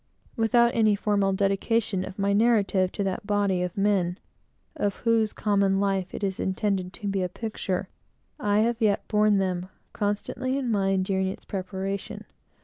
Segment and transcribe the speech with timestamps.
[0.35, 4.17] Without any formal dedication of my narrative to that body of men,
[4.75, 7.87] of whose common life it is intended to be a picture,
[8.39, 12.25] I have yet borne them constantly in mind during its preparation.